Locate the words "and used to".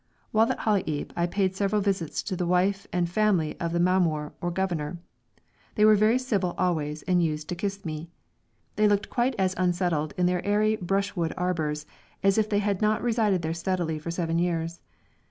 7.03-7.55